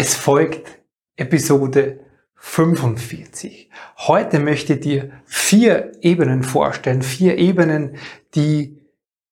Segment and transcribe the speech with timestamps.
[0.00, 0.78] Es folgt
[1.16, 1.98] Episode
[2.36, 3.68] 45.
[3.96, 7.96] Heute möchte ich dir vier Ebenen vorstellen, vier Ebenen,
[8.36, 8.80] die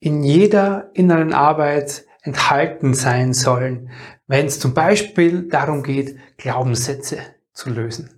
[0.01, 3.91] in jeder inneren Arbeit enthalten sein sollen,
[4.27, 7.19] wenn es zum Beispiel darum geht, Glaubenssätze
[7.53, 8.11] zu lösen.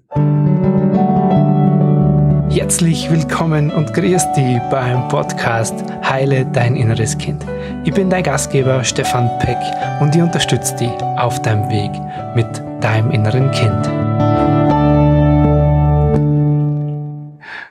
[2.59, 7.46] Herzlich willkommen und grüß dich beim Podcast Heile dein inneres Kind.
[7.84, 9.59] Ich bin dein Gastgeber Stefan Peck
[10.00, 11.92] und ich unterstütze dich auf deinem Weg
[12.34, 12.48] mit
[12.82, 13.86] deinem inneren Kind.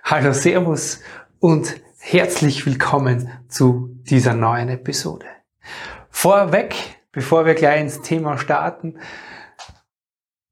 [0.05, 1.01] Hallo, Servus
[1.39, 5.25] und herzlich willkommen zu dieser neuen Episode.
[6.09, 6.75] Vorweg,
[7.11, 8.99] bevor wir gleich ins Thema starten,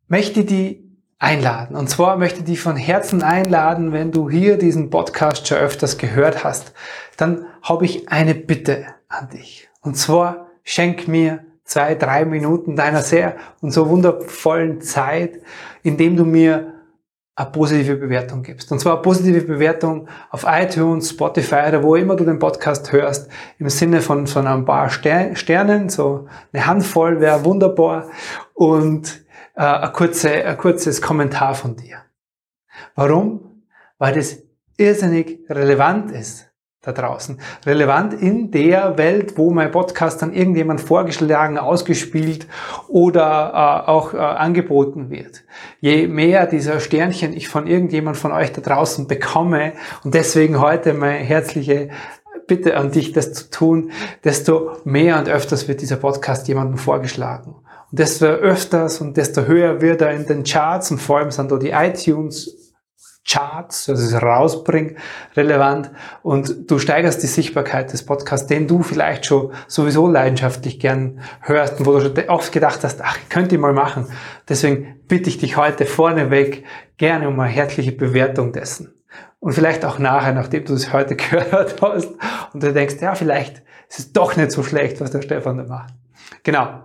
[0.09, 0.84] möchte ich die
[1.19, 1.75] einladen.
[1.75, 5.97] Und zwar möchte ich dich von Herzen einladen, wenn du hier diesen Podcast schon öfters
[5.97, 6.73] gehört hast,
[7.17, 9.69] dann habe ich eine Bitte an dich.
[9.81, 15.41] Und zwar schenk mir zwei, drei Minuten deiner sehr und so wundervollen Zeit,
[15.83, 16.73] indem du mir
[17.37, 18.71] eine positive Bewertung gibst.
[18.71, 23.29] Und zwar eine positive Bewertung auf iTunes, Spotify oder wo immer du den Podcast hörst,
[23.59, 28.09] im Sinne von, von ein paar Sternen, so eine Handvoll wäre wunderbar
[28.53, 29.24] und
[29.55, 31.97] äh, ein, kurze, ein kurzes Kommentar von dir.
[32.95, 33.63] Warum?
[33.97, 34.37] Weil das
[34.77, 36.49] irrsinnig relevant ist
[36.85, 37.39] da draußen.
[37.65, 42.47] Relevant in der Welt, wo mein Podcast dann irgendjemand vorgeschlagen, ausgespielt
[42.87, 45.43] oder äh, auch äh, angeboten wird.
[45.79, 50.93] Je mehr dieser Sternchen ich von irgendjemand von euch da draußen bekomme und deswegen heute
[50.93, 51.89] meine herzliche
[52.47, 53.91] Bitte an dich, das zu tun,
[54.23, 57.55] desto mehr und öfters wird dieser Podcast jemandem vorgeschlagen.
[57.91, 61.51] Und desto öfters und desto höher wird er in den Charts und vor allem sind
[61.51, 62.65] da die iTunes
[63.27, 64.97] Charts, also es rausbringt,
[65.35, 65.89] relevant
[66.21, 71.79] und du steigerst die Sichtbarkeit des Podcasts, den du vielleicht schon sowieso leidenschaftlich gern hörst
[71.79, 74.07] und wo du schon oft gedacht hast, ach, könnte ich mal machen.
[74.47, 76.65] Deswegen bitte ich dich heute vorneweg
[76.97, 78.93] gerne um eine herzliche Bewertung dessen.
[79.39, 82.09] Und vielleicht auch nachher, nachdem du es heute gehört hast
[82.53, 85.63] und du denkst, ja, vielleicht ist es doch nicht so schlecht, was der Stefan da
[85.63, 85.93] macht.
[86.43, 86.84] Genau.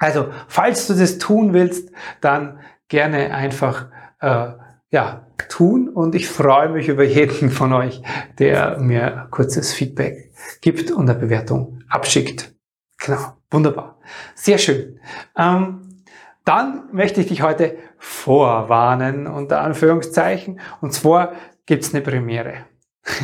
[0.00, 3.86] Also, falls du das tun willst, dann gerne einfach
[4.20, 4.48] äh,
[4.90, 8.02] ja, tun und ich freue mich über jeden von euch,
[8.38, 12.52] der mir kurzes Feedback gibt und eine Bewertung abschickt.
[12.98, 13.98] Genau, wunderbar.
[14.34, 14.98] Sehr schön.
[15.36, 16.02] Ähm,
[16.46, 21.34] dann möchte ich dich heute vorwarnen, unter Anführungszeichen, und zwar
[21.66, 22.64] gibt's eine Premiere.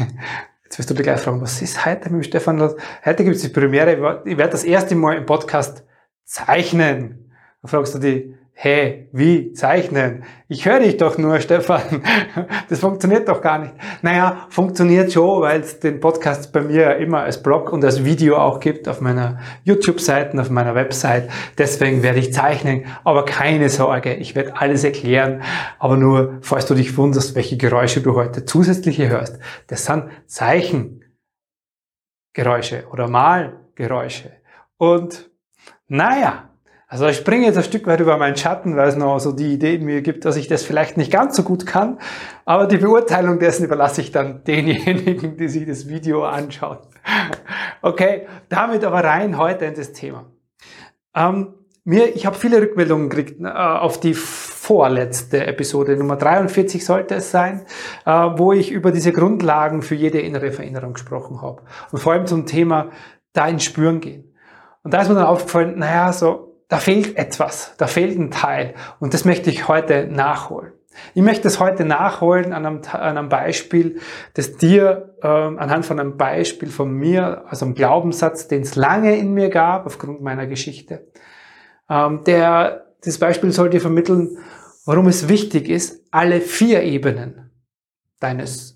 [0.65, 2.77] Jetzt wirst du dir gleich fragen, was ist heute mit dem Stefan los?
[3.05, 5.87] Heute gibt's die Premiere, ich werde das erste Mal im Podcast
[6.27, 7.31] zeichnen.
[7.63, 8.25] Dann fragst du dich,
[8.59, 10.25] hey, wie zeichnen?
[10.49, 12.03] Ich höre dich doch nur, Stefan.
[12.71, 13.75] Das funktioniert doch gar nicht.
[14.01, 18.39] Naja, funktioniert schon, weil es den Podcast bei mir immer als Blog und als Video
[18.39, 21.29] auch gibt auf meiner YouTube-Seite, auf meiner Website.
[21.59, 25.43] Deswegen werde ich zeichnen, aber keine Sorge, ich werde alles erklären.
[25.79, 31.05] Aber nur, falls du dich wunderst, welche Geräusche du heute zusätzlich hörst, das sind Zeichengeräusche
[32.91, 34.33] oder Malgeräusche.
[34.79, 35.31] Und
[35.89, 36.51] naja,
[36.89, 39.53] also ich springe jetzt ein Stück weit über meinen Schatten, weil es noch so die
[39.55, 41.99] Idee in mir gibt, dass ich das vielleicht nicht ganz so gut kann.
[42.45, 46.79] Aber die Beurteilung dessen überlasse ich dann denjenigen, die sich das Video anschauen.
[47.83, 50.27] Okay, damit aber rein heute in das Thema.
[51.15, 51.55] Ähm,
[51.85, 57.31] mir, ich habe viele Rückmeldungen gekriegt äh, auf die vorletzte Episode, Nummer 43 sollte es
[57.31, 57.65] sein,
[58.05, 61.63] äh, wo ich über diese Grundlagen für jede innere Veränderung gesprochen habe.
[61.93, 62.91] Und vor allem zum Thema
[63.33, 64.36] da ins Spüren gehen.
[64.87, 68.75] Und da ist mir dann aufgefallen, naja, so da fehlt etwas, da fehlt ein Teil
[69.01, 70.75] und das möchte ich heute nachholen.
[71.13, 73.99] Ich möchte es heute nachholen an einem, an einem Beispiel,
[74.35, 79.17] das dir ähm, anhand von einem Beispiel von mir, also einem Glaubenssatz, den es lange
[79.17, 81.09] in mir gab, aufgrund meiner Geschichte.
[81.91, 84.39] Ähm, der, das Beispiel soll dir vermitteln,
[84.85, 87.51] warum es wichtig ist, alle vier Ebenen
[88.21, 88.76] deines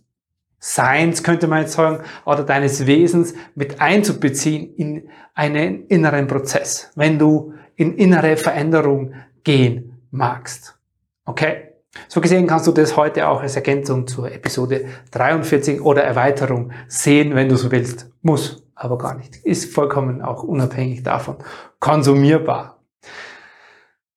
[0.63, 6.91] Seins, könnte man jetzt sagen, oder deines Wesens mit einzubeziehen in einen inneren Prozess.
[6.95, 10.79] Wenn du in innere Veränderung gehen magst.
[11.25, 11.69] Okay?
[12.09, 17.35] So gesehen kannst du das heute auch als Ergänzung zur Episode 43 oder Erweiterung sehen,
[17.35, 18.11] wenn du so willst.
[18.23, 19.37] Muss, aber gar nicht.
[19.37, 21.37] Ist vollkommen auch unabhängig davon
[21.81, 22.83] konsumierbar.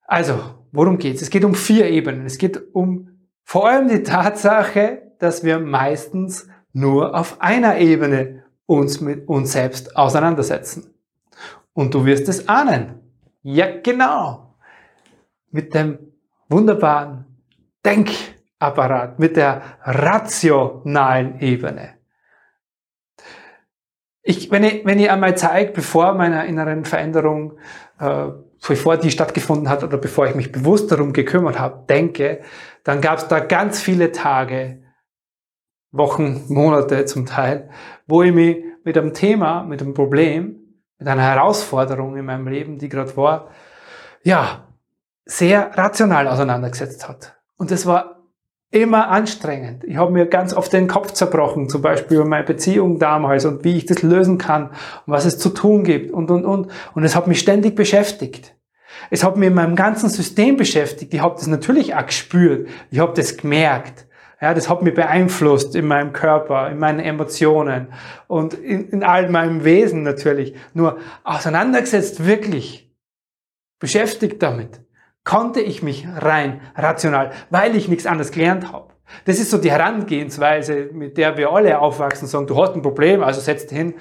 [0.06, 0.40] Also,
[0.74, 1.22] worum geht's?
[1.22, 2.25] Es geht um vier Ebenen.
[2.25, 3.10] Es geht um
[3.44, 9.96] vor allem die Tatsache, dass wir meistens nur auf einer Ebene uns mit uns selbst
[9.96, 10.94] auseinandersetzen.
[11.74, 13.00] Und du wirst es ahnen.
[13.42, 14.56] Ja, genau.
[15.52, 15.98] Mit dem
[16.50, 17.25] wunderbaren
[17.86, 21.96] Denkapparat, mit der rationalen Ebene.
[24.22, 27.58] Ich, wenn, ich, wenn ich einmal zeige, bevor meiner inneren Veränderung,
[28.00, 28.28] äh,
[28.66, 32.42] bevor die stattgefunden hat oder bevor ich mich bewusst darum gekümmert habe, denke,
[32.84, 34.82] dann gab es da ganz viele Tage,
[35.94, 37.69] Wochen, Monate zum Teil,
[38.07, 40.57] wo ich mich mit einem Thema, mit einem Problem,
[41.00, 43.48] mit einer Herausforderung in meinem Leben, die gerade war,
[44.24, 44.68] ja,
[45.25, 47.38] sehr rational auseinandergesetzt hat.
[47.57, 48.24] Und das war
[48.72, 49.84] immer anstrengend.
[49.84, 53.63] Ich habe mir ganz oft den Kopf zerbrochen, zum Beispiel über meine Beziehung damals und
[53.63, 54.72] wie ich das lösen kann
[55.06, 56.72] und was es zu tun gibt und, und, und.
[56.95, 58.56] Und es hat mich ständig beschäftigt.
[59.12, 61.13] Es hat mich in meinem ganzen System beschäftigt.
[61.13, 62.68] Ich habe das natürlich auch gespürt.
[62.90, 64.07] Ich habe das gemerkt.
[64.44, 67.88] Ja, das hat mich beeinflusst in meinem Körper, in meinen Emotionen
[68.28, 70.54] und in, in all meinem Wesen natürlich.
[70.74, 72.94] Nur auseinandergesetzt wirklich,
[73.80, 74.81] beschäftigt damit
[75.24, 78.90] konnte ich mich rein rational, weil ich nichts anderes gelernt habe.
[79.24, 83.24] Das ist so die Herangehensweise, mit der wir alle aufwachsen, sagen, du hast ein Problem,
[83.24, 83.94] also setz dich hin.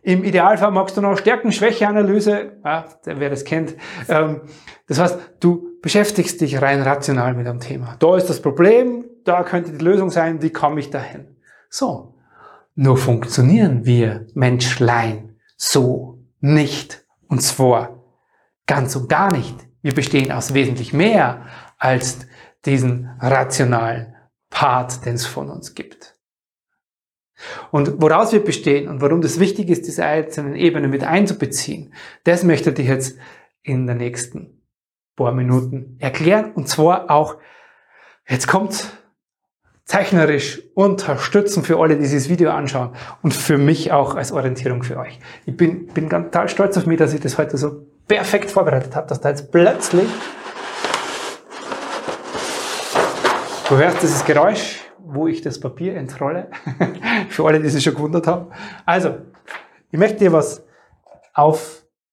[0.00, 3.74] Im Idealfall magst du noch Stärken-Schwäche-Analyse, ja, wer das kennt.
[4.08, 4.40] Ähm,
[4.86, 7.96] das heißt, du beschäftigst dich rein rational mit einem Thema.
[7.98, 11.36] Da ist das Problem, da könnte die Lösung sein, wie komme ich dahin?
[11.68, 12.14] So.
[12.74, 17.04] Nur funktionieren wir Menschlein so nicht.
[17.28, 18.02] Und zwar
[18.66, 19.56] ganz und gar nicht.
[19.82, 21.46] Wir bestehen aus wesentlich mehr
[21.78, 22.26] als
[22.64, 24.14] diesen rationalen
[24.50, 26.16] Part, den es von uns gibt.
[27.70, 31.94] Und woraus wir bestehen und warum das wichtig ist, diese einzelnen Ebenen mit einzubeziehen,
[32.24, 33.18] das möchte ich jetzt
[33.62, 34.62] in den nächsten
[35.16, 36.52] paar Minuten erklären.
[36.52, 37.36] Und zwar auch,
[38.28, 38.92] jetzt kommt
[39.90, 42.90] zeichnerisch unterstützen für alle, die dieses Video anschauen
[43.22, 45.18] und für mich auch als Orientierung für euch.
[45.46, 48.94] Ich bin, bin ganz total stolz auf mich, dass ich das heute so perfekt vorbereitet
[48.94, 50.08] habe, dass da jetzt plötzlich
[53.68, 56.46] du hörst dieses Geräusch, wo ich das Papier entrolle,
[57.28, 58.46] für alle, die sich schon gewundert haben.
[58.86, 59.16] Also,
[59.90, 60.62] ich möchte dir was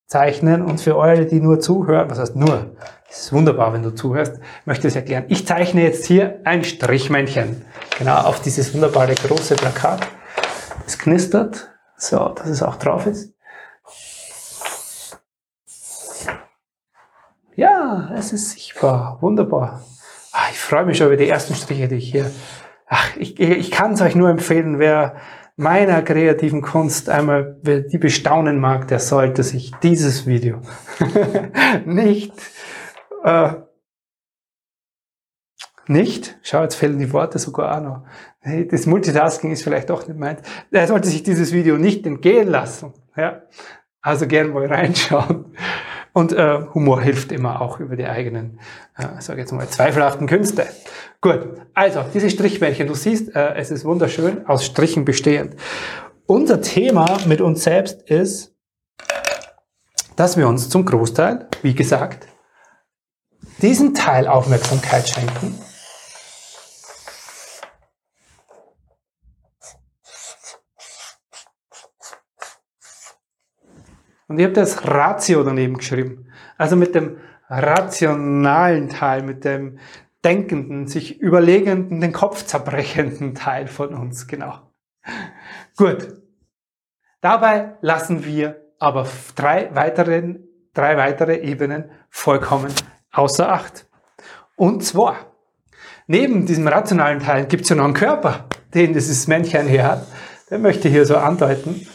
[0.08, 2.78] aufzeichnen und für alle, die nur zuhören, was heißt nur,
[3.10, 5.26] es ist wunderbar, wenn du zuhörst, möchte ich es erklären.
[5.28, 7.66] Ich zeichne jetzt hier ein Strichmännchen,
[7.98, 10.08] genau auf dieses wunderbare große Plakat.
[10.86, 13.34] Es knistert, so, dass es auch drauf ist.
[17.56, 19.18] Ja, es ist sichtbar.
[19.20, 19.82] Wunderbar.
[20.32, 22.32] Ach, ich freue mich schon über die ersten Striche, die ich hier.
[22.88, 25.18] Ach, ich, ich kann es euch nur empfehlen, wer
[25.58, 30.62] meiner kreativen Kunst einmal die bestaunen mag, der sollte sich dieses Video
[31.86, 32.34] nicht
[33.24, 33.54] äh,
[35.90, 38.04] nicht, schau, jetzt fehlen die Worte sogar auch noch.
[38.70, 40.42] Das Multitasking ist vielleicht doch nicht meint.
[40.70, 42.94] Er sollte sich dieses Video nicht entgehen lassen.
[43.16, 43.44] Ja?
[44.02, 45.56] Also gern mal reinschauen.
[46.18, 48.60] Und äh, Humor hilft immer auch über die eigenen,
[48.98, 50.66] äh, sage jetzt mal, zweifelhaften Künste.
[51.22, 55.56] Gut, also diese Strichmännchen, du siehst, äh, es ist wunderschön, aus Strichen bestehend.
[56.26, 58.56] Unser Thema mit uns selbst ist,
[60.16, 62.28] dass wir uns zum Großteil, wie gesagt,
[63.62, 65.60] diesen Teil Aufmerksamkeit schenken
[74.28, 76.28] Und ich habe das Ratio daneben geschrieben.
[76.58, 77.18] Also mit dem
[77.50, 79.80] rationalen Teil, mit dem
[80.24, 84.60] denkenden, sich überlegenden, den Kopf zerbrechenden Teil von uns, genau.
[85.78, 86.08] Gut.
[87.22, 92.74] Dabei lassen wir aber drei, weiteren, drei weitere Ebenen vollkommen
[93.12, 93.88] außer Acht.
[94.56, 95.16] Und zwar,
[96.08, 100.08] neben diesem rationalen Teil gibt es ja noch einen Körper, den dieses Männchen hier hat.
[100.50, 101.88] Den möchte hier so andeuten.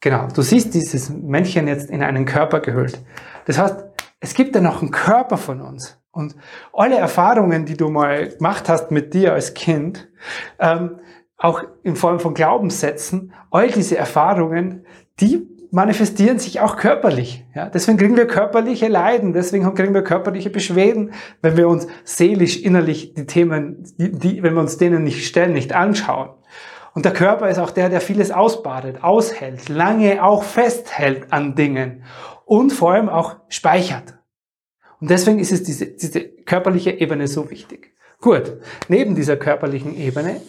[0.00, 3.02] Genau, du siehst dieses Männchen jetzt in einen Körper gehüllt.
[3.46, 3.84] Das heißt,
[4.20, 5.98] es gibt ja noch einen Körper von uns.
[6.10, 6.34] Und
[6.72, 10.08] alle Erfahrungen, die du mal gemacht hast mit dir als Kind,
[10.58, 10.98] ähm,
[11.36, 14.84] auch in Form von Glaubenssätzen, all diese Erfahrungen,
[15.20, 17.44] die manifestieren sich auch körperlich.
[17.54, 17.68] Ja?
[17.68, 23.14] Deswegen kriegen wir körperliche Leiden, deswegen kriegen wir körperliche Beschwerden, wenn wir uns seelisch, innerlich
[23.14, 26.30] die Themen, die, die, wenn wir uns denen nicht stellen, nicht anschauen.
[26.94, 32.04] Und der Körper ist auch der, der vieles ausbadet, aushält, lange auch festhält an Dingen
[32.44, 34.18] und vor allem auch speichert.
[35.00, 37.94] Und deswegen ist es diese, diese körperliche Ebene so wichtig.
[38.20, 40.42] Gut, neben dieser körperlichen Ebene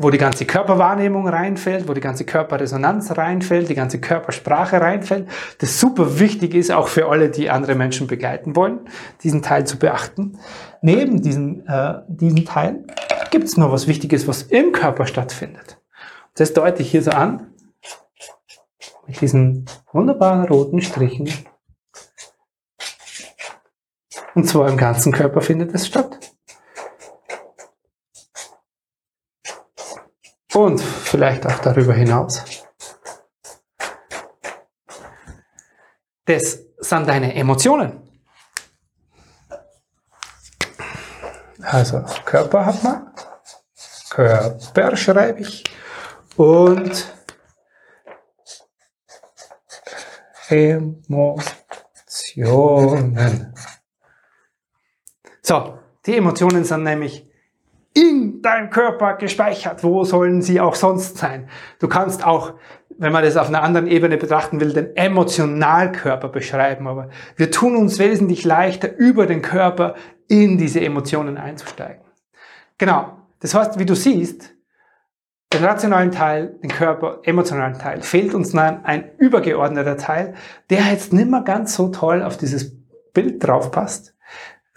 [0.00, 5.28] wo die ganze Körperwahrnehmung reinfällt, wo die ganze Körperresonanz reinfällt, die ganze Körpersprache reinfällt,
[5.58, 8.88] das super wichtig ist, auch für alle, die andere Menschen begleiten wollen,
[9.24, 10.38] diesen Teil zu beachten.
[10.82, 12.84] Neben diesen, äh, diesen Teil
[13.32, 15.80] gibt es noch was Wichtiges, was im Körper stattfindet.
[16.36, 17.48] Das deute ich hier so an,
[19.08, 21.28] mit diesen wunderbaren roten Strichen.
[24.36, 26.37] Und zwar im ganzen Körper findet es statt.
[30.58, 32.42] Und vielleicht auch darüber hinaus.
[36.24, 38.02] Das sind deine Emotionen.
[41.62, 43.14] Also Körper hat man.
[44.10, 45.62] Körper schreibe ich.
[46.36, 47.06] Und
[50.48, 51.54] Emotionen.
[55.40, 57.27] So, die Emotionen sind nämlich
[57.98, 59.82] in deinem Körper gespeichert.
[59.82, 61.48] Wo sollen sie auch sonst sein?
[61.80, 62.54] Du kannst auch,
[62.96, 66.86] wenn man das auf einer anderen Ebene betrachten will, den Emotionalkörper beschreiben.
[66.86, 69.94] Aber wir tun uns wesentlich leichter, über den Körper
[70.28, 72.04] in diese Emotionen einzusteigen.
[72.76, 73.16] Genau.
[73.40, 74.54] Das heißt, wie du siehst,
[75.52, 80.34] den rationalen Teil, den Körper, emotionalen Teil, fehlt uns dann ein übergeordneter Teil,
[80.70, 82.76] der jetzt nicht mehr ganz so toll auf dieses
[83.12, 84.14] Bild drauf passt.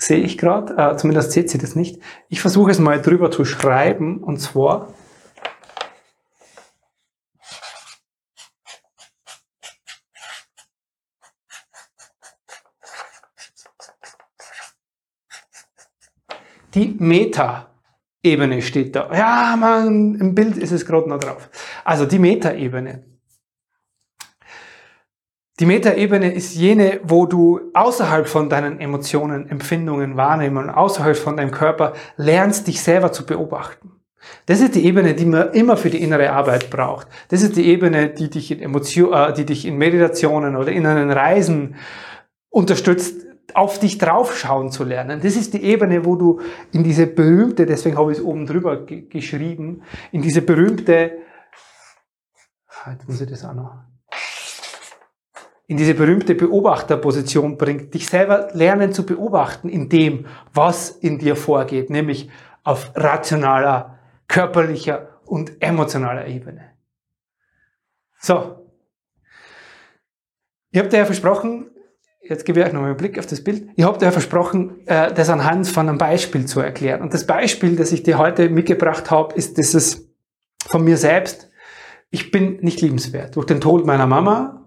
[0.01, 2.01] Sehe ich gerade, äh, zumindest seht sie das nicht.
[2.27, 4.91] Ich versuche es mal drüber zu schreiben, und zwar
[16.73, 17.67] die Meta
[18.23, 19.07] Ebene steht da.
[19.13, 21.47] Ja, man, im Bild ist es gerade noch drauf.
[21.83, 23.10] Also die Metaebene.
[25.59, 31.51] Die Metaebene ist jene, wo du außerhalb von deinen Emotionen, Empfindungen, Wahrnehmungen, außerhalb von deinem
[31.51, 33.91] Körper lernst, dich selber zu beobachten.
[34.45, 37.07] Das ist die Ebene, die man immer für die innere Arbeit braucht.
[37.29, 40.85] Das ist die Ebene, die dich in Emotion, äh, die dich in Meditationen oder in
[40.85, 41.75] einen Reisen
[42.49, 45.19] unterstützt, auf dich draufschauen zu lernen.
[45.21, 46.39] Das ist die Ebene, wo du
[46.71, 51.17] in diese berühmte, deswegen habe ich es oben drüber geschrieben, in diese berühmte,
[52.67, 53.73] ah, jetzt muss ich das auch noch,
[55.71, 61.37] in diese berühmte Beobachterposition bringt, dich selber lernen zu beobachten in dem, was in dir
[61.37, 62.29] vorgeht, nämlich
[62.65, 63.97] auf rationaler,
[64.27, 66.73] körperlicher und emotionaler Ebene.
[68.19, 68.67] So.
[70.75, 71.71] Habe dir ja versprochen,
[72.21, 73.69] jetzt gebe ich euch noch mal einen Blick auf das Bild.
[73.77, 76.99] Ich habe dir versprochen, äh, das anhand von einem Beispiel zu erklären.
[77.01, 80.11] Und das Beispiel, das ich dir heute mitgebracht habe, ist dieses
[80.67, 81.49] von mir selbst.
[82.09, 83.37] Ich bin nicht liebenswert.
[83.37, 84.60] Durch den Tod meiner Mama,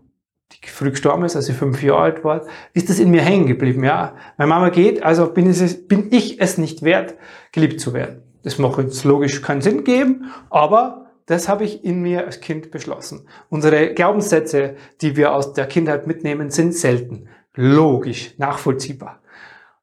[0.53, 3.47] die früh gestorben ist, als ich fünf Jahre alt war, ist das in mir hängen
[3.47, 3.85] geblieben.
[3.85, 7.15] Ja, meine Mama geht, also bin, es, bin ich es nicht wert,
[7.53, 8.23] geliebt zu werden.
[8.43, 12.71] Das macht jetzt logisch keinen Sinn geben, aber das habe ich in mir als Kind
[12.71, 13.27] beschlossen.
[13.49, 19.21] Unsere Glaubenssätze, die wir aus der Kindheit mitnehmen, sind selten logisch, nachvollziehbar.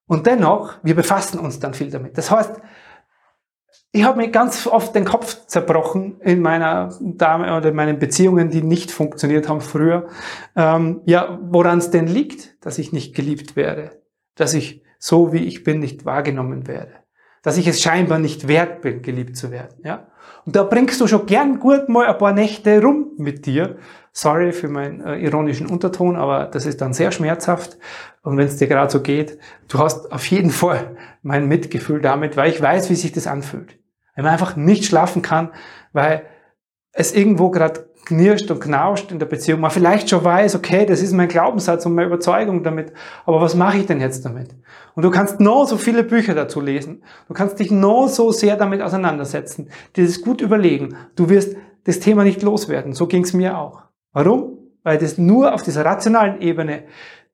[0.05, 2.17] Und dennoch, wir befassen uns dann viel damit.
[2.17, 2.61] Das heißt,
[3.93, 8.49] ich habe mir ganz oft den Kopf zerbrochen in meiner Dame oder in meinen Beziehungen,
[8.49, 10.07] die nicht funktioniert haben früher.
[10.55, 14.01] Ähm, ja, woran es denn liegt, dass ich nicht geliebt werde,
[14.35, 16.93] dass ich so wie ich bin nicht wahrgenommen werde,
[17.43, 19.81] dass ich es scheinbar nicht wert bin, geliebt zu werden.
[19.83, 20.07] Ja,
[20.45, 23.77] und da bringst du schon gern gut mal ein paar Nächte rum mit dir
[24.13, 27.77] Sorry für meinen äh, ironischen Unterton, aber das ist dann sehr schmerzhaft.
[28.23, 32.35] Und wenn es dir gerade so geht, du hast auf jeden Fall mein Mitgefühl damit,
[32.35, 33.80] weil ich weiß, wie sich das anfühlt.
[34.15, 35.49] Wenn man einfach nicht schlafen kann,
[35.93, 36.23] weil
[36.93, 41.01] es irgendwo gerade knirscht und knauscht in der Beziehung, man vielleicht schon weiß, okay, das
[41.01, 42.91] ist mein Glaubenssatz und meine Überzeugung damit,
[43.25, 44.55] aber was mache ich denn jetzt damit?
[44.95, 48.57] Und du kannst noch so viele Bücher dazu lesen, du kannst dich noch so sehr
[48.57, 53.33] damit auseinandersetzen, dir das gut überlegen, du wirst das Thema nicht loswerden, so ging es
[53.33, 53.83] mir auch.
[54.13, 54.57] Warum?
[54.83, 56.83] Weil das nur auf dieser rationalen Ebene,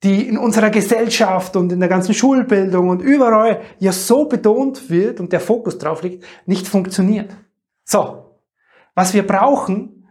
[0.04, 5.20] die in unserer Gesellschaft und in der ganzen Schulbildung und überall ja so betont wird
[5.20, 7.36] und der Fokus drauf liegt, nicht funktioniert.
[7.84, 8.26] So,
[8.94, 10.08] was wir brauchen,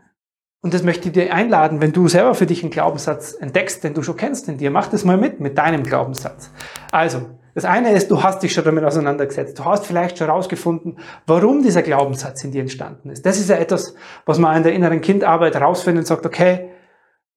[0.60, 3.94] und das möchte ich dir einladen, wenn du selber für dich einen Glaubenssatz entdeckst, den
[3.94, 6.50] du schon kennst in dir, mach das mal mit, mit deinem Glaubenssatz.
[6.90, 7.20] Also,
[7.54, 9.58] das eine ist, du hast dich schon damit auseinandergesetzt.
[9.58, 13.24] Du hast vielleicht schon herausgefunden, warum dieser Glaubenssatz in dir entstanden ist.
[13.24, 13.94] Das ist ja etwas,
[14.26, 16.70] was man in der inneren Kindarbeit herausfindet und sagt, okay,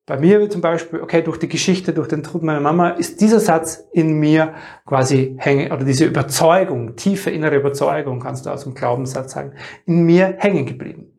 [0.09, 3.39] bei mir zum Beispiel, okay, durch die Geschichte, durch den Tod meiner Mama, ist dieser
[3.39, 8.73] Satz in mir quasi hängen, oder diese Überzeugung, tiefe innere Überzeugung, kannst du aus dem
[8.73, 9.53] Glaubenssatz sagen,
[9.85, 11.13] in mir hängen geblieben.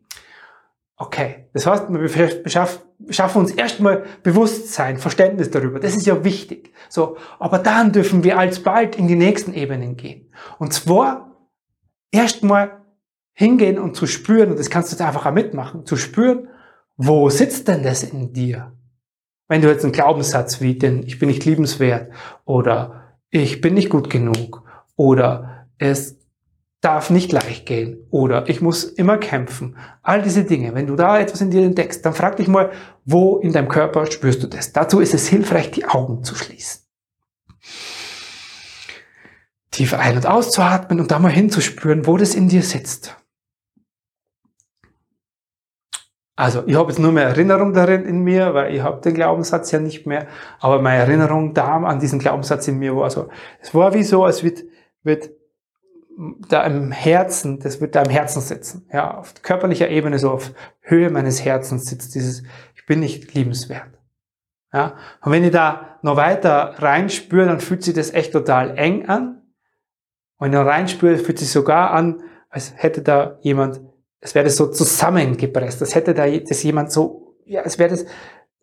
[0.96, 5.78] Okay, das heißt, wir beschaffen uns erstmal Bewusstsein, Verständnis darüber.
[5.78, 6.74] Das ist ja wichtig.
[6.88, 10.32] So, aber dann dürfen wir alsbald in die nächsten Ebenen gehen.
[10.58, 11.36] Und zwar
[12.10, 12.82] erstmal
[13.32, 16.48] hingehen und zu spüren, und das kannst du jetzt einfach auch mitmachen, zu spüren,
[16.96, 18.72] wo sitzt denn das in dir?
[19.50, 22.12] Wenn du jetzt einen Glaubenssatz wie den Ich bin nicht liebenswert
[22.44, 24.62] oder ich bin nicht gut genug
[24.94, 26.20] oder es
[26.80, 29.76] darf nicht leicht gehen oder ich muss immer kämpfen.
[30.02, 30.72] All diese Dinge.
[30.74, 32.70] Wenn du da etwas in dir entdeckst, dann frag dich mal,
[33.04, 34.72] wo in deinem Körper spürst du das?
[34.72, 36.82] Dazu ist es hilfreich, die Augen zu schließen.
[39.72, 43.16] tief ein- und auszuatmen und da mal hinzuspüren, wo das in dir sitzt.
[46.40, 49.72] Also ich habe jetzt nur mehr Erinnerung darin in mir, weil ich habe den Glaubenssatz
[49.72, 50.26] ja nicht mehr,
[50.58, 53.28] aber meine Erinnerung da an diesen Glaubenssatz in mir war so,
[53.60, 54.64] es war wie so, als wird,
[55.02, 55.28] wird
[56.48, 60.52] da im Herzen, das wird da im Herzen sitzen, ja, auf körperlicher Ebene, so auf
[60.80, 62.42] Höhe meines Herzens sitzt dieses,
[62.74, 63.90] ich bin nicht liebenswert.
[64.72, 69.10] Ja, und wenn ich da noch weiter reinspüre, dann fühlt sich das echt total eng
[69.10, 69.42] an.
[70.38, 73.82] Und wenn ich reinspüre, fühlt sich sogar an, als hätte da jemand,
[74.20, 78.04] es wäre das so zusammengepresst, als hätte da das jemand so, ja, es wäre das,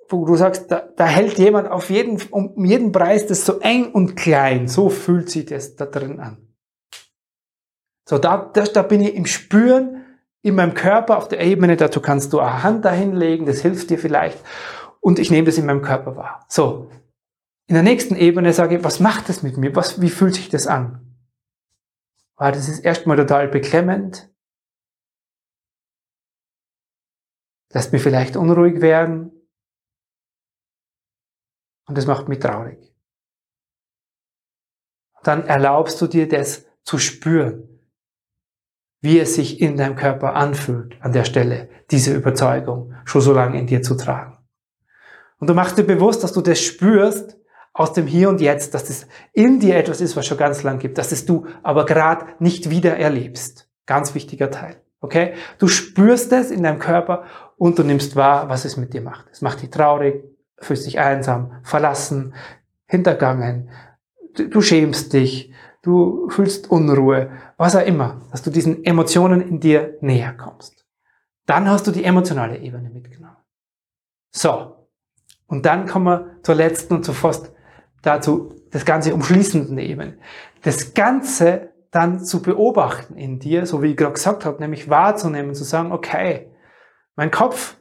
[0.09, 3.91] wo du sagst, da, da hält jemand auf jeden, um jeden Preis das so eng
[3.91, 4.67] und klein.
[4.67, 6.37] So fühlt sich das da drin an.
[8.07, 10.05] So, da, da, da bin ich im Spüren,
[10.41, 13.89] in meinem Körper, auf der Ebene, dazu kannst du eine Hand dahin legen, das hilft
[13.89, 14.39] dir vielleicht.
[15.01, 16.45] Und ich nehme das in meinem Körper wahr.
[16.47, 16.89] So.
[17.67, 19.75] In der nächsten Ebene sage ich, was macht das mit mir?
[19.75, 21.17] Was, wie fühlt sich das an?
[22.37, 24.29] Weil das ist erstmal total beklemmend.
[27.73, 29.31] Lässt mich vielleicht unruhig werden.
[31.87, 32.93] Und das macht mich traurig.
[35.23, 37.77] Dann erlaubst du dir das zu spüren
[39.01, 43.59] wie es sich in deinem Körper anfühlt, an der Stelle, diese Überzeugung schon so lange
[43.59, 44.37] in dir zu tragen.
[45.39, 47.37] Und du machst dir bewusst, dass du das spürst
[47.73, 50.79] aus dem Hier und Jetzt, dass das in dir etwas ist, was schon ganz lang
[50.79, 53.69] gibt, dass das du aber gerade nicht wieder erlebst.
[53.85, 54.81] Ganz wichtiger Teil.
[54.99, 55.33] Okay?
[55.59, 57.25] Du spürst es in deinem Körper
[57.57, 59.27] und du nimmst wahr, was es mit dir macht.
[59.31, 60.23] Es macht dich traurig,
[60.57, 62.33] fühlst dich einsam, verlassen,
[62.87, 63.69] hintergangen,
[64.33, 69.97] du schämst dich, du fühlst Unruhe, was auch immer, dass du diesen Emotionen in dir
[70.01, 70.85] näher kommst.
[71.45, 73.37] Dann hast du die emotionale Ebene mitgenommen.
[74.31, 74.73] So.
[75.47, 77.53] Und dann kommen wir zur letzten und zur fast
[78.01, 80.17] dazu das ganze umschließenden Ebene.
[80.63, 85.55] Das Ganze dann zu beobachten in dir, so wie ich gerade gesagt habe, nämlich wahrzunehmen,
[85.55, 86.51] zu sagen, okay,
[87.15, 87.77] mein Kopf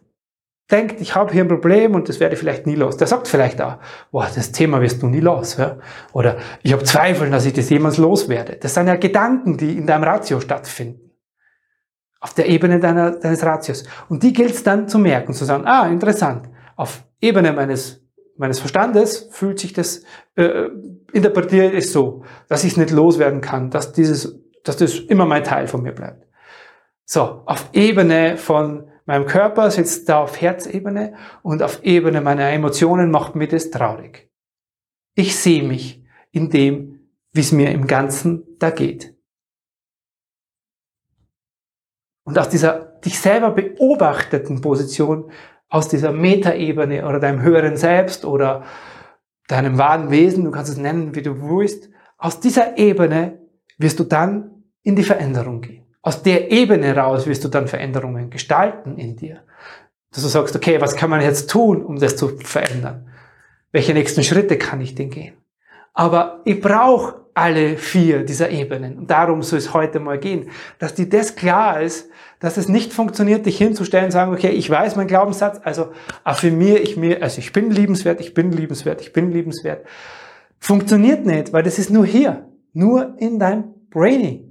[0.71, 2.97] denkt, ich habe hier ein Problem und das werde ich vielleicht nie los.
[2.97, 3.79] Der sagt vielleicht auch,
[4.11, 5.57] boah, das Thema wirst du nie los.
[5.57, 5.79] Ja?
[6.13, 8.57] Oder ich habe Zweifel, dass ich das jemals loswerde.
[8.61, 11.13] Das sind ja Gedanken, die in deinem Ratio stattfinden.
[12.21, 13.85] Auf der Ebene deiner, deines Ratios.
[14.09, 16.49] Und die gilt es dann zu merken, zu sagen, ah, interessant.
[16.75, 18.05] Auf Ebene meines,
[18.37, 20.03] meines Verstandes fühlt sich das,
[20.35, 20.69] äh,
[21.13, 25.45] interpretiert es so, dass ich es nicht loswerden kann, dass dieses, dass das immer mein
[25.45, 26.27] Teil von mir bleibt.
[27.05, 33.11] So, auf Ebene von meinem Körper sitzt da auf Herzebene und auf Ebene meiner Emotionen
[33.11, 34.31] macht mir das traurig.
[35.15, 39.15] Ich sehe mich in dem, wie es mir im Ganzen da geht.
[42.25, 45.31] Und aus dieser dich selber beobachteten Position,
[45.69, 48.65] aus dieser Metaebene oder deinem höheren Selbst oder
[49.49, 53.39] deinem wahren Wesen, du kannst es nennen, wie du willst, aus dieser Ebene
[53.79, 55.85] wirst du dann in die Veränderung gehen.
[56.03, 59.43] Aus der Ebene raus wirst du dann Veränderungen gestalten in dir.
[60.13, 63.09] Dass du sagst, okay, was kann man jetzt tun, um das zu verändern?
[63.73, 65.35] Welche nächsten Schritte kann ich denn gehen?
[65.93, 68.97] Aber ich brauche alle vier dieser Ebenen.
[68.99, 72.09] Und darum soll es heute mal gehen, dass dir das klar ist,
[72.41, 75.93] dass es nicht funktioniert, dich hinzustellen und sagen, okay, ich weiß meinen Glaubenssatz, also
[76.25, 79.87] affirmiere ich mir, also ich bin liebenswert, ich bin liebenswert, ich bin liebenswert.
[80.59, 84.47] Funktioniert nicht, weil das ist nur hier, nur in deinem Braining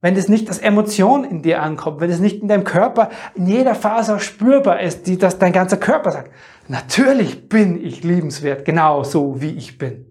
[0.00, 3.46] wenn das nicht als Emotion in dir ankommt, wenn es nicht in deinem Körper in
[3.46, 6.32] jeder Faser spürbar ist, die das dein ganzer Körper sagt,
[6.68, 10.06] natürlich bin ich liebenswert, genau so wie ich bin.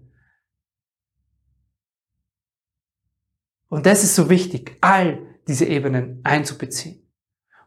[3.68, 7.06] Und das ist so wichtig, all diese Ebenen einzubeziehen.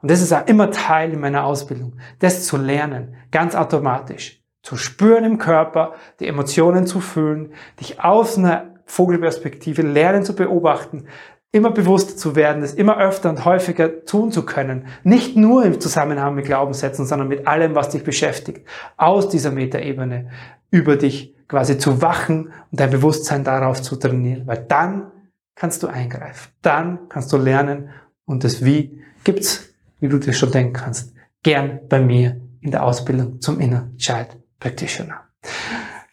[0.02, 4.76] Und das ist auch immer Teil in meiner Ausbildung, das zu lernen, ganz automatisch, zu
[4.76, 11.06] spüren im Körper, die Emotionen zu fühlen, dich aus einer Vogelperspektive lernen zu beobachten,
[11.54, 14.88] immer bewusster zu werden, es immer öfter und häufiger tun zu können.
[15.04, 18.68] Nicht nur im Zusammenhang mit Glaubenssätzen, sondern mit allem, was dich beschäftigt.
[18.98, 20.30] Aus dieser Metaebene
[20.72, 24.48] über dich quasi zu wachen und dein Bewusstsein darauf zu trainieren.
[24.48, 25.12] Weil dann
[25.56, 26.52] kannst du eingreifen.
[26.62, 27.90] Dann kannst du lernen
[28.26, 31.14] und das Wie gibt's, wie du dir schon denken kannst,
[31.44, 35.22] gern bei mir in der Ausbildung zum Inner Child Practitioner.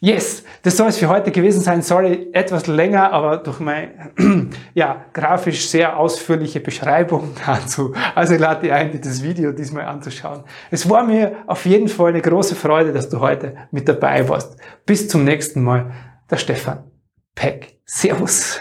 [0.03, 1.83] Yes, das soll es für heute gewesen sein.
[1.83, 4.13] Sorry, etwas länger, aber durch meine
[4.75, 7.95] ja, grafisch sehr ausführliche Beschreibung dazu.
[8.15, 10.45] Also ich lade dich ein, dir das Video diesmal anzuschauen.
[10.71, 14.57] Es war mir auf jeden Fall eine große Freude, dass du heute mit dabei warst.
[14.87, 15.93] Bis zum nächsten Mal.
[16.31, 16.85] Der Stefan
[17.35, 17.81] Peck.
[17.85, 18.61] Servus.